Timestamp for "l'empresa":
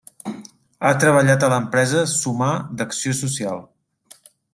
1.53-2.01